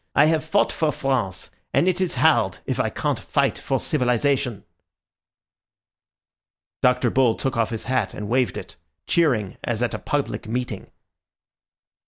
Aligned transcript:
I 0.15 0.25
have 0.25 0.43
fought 0.43 0.71
for 0.71 0.91
France, 0.91 1.51
and 1.75 1.87
it 1.87 2.01
is 2.01 2.15
hard 2.15 2.57
if 2.65 2.79
I 2.79 2.89
can't 2.89 3.19
fight 3.19 3.59
for 3.59 3.79
civilization." 3.79 4.63
Dr. 6.81 7.11
Bull 7.11 7.35
took 7.35 7.55
off 7.55 7.69
his 7.69 7.85
hat 7.85 8.15
and 8.15 8.27
waved 8.27 8.57
it, 8.57 8.77
cheering 9.05 9.57
as 9.63 9.83
at 9.83 9.93
a 9.93 9.99
public 9.99 10.47
meeting. 10.47 10.89